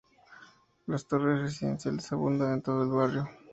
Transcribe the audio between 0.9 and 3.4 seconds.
torres residenciales abundan en todo el barrio.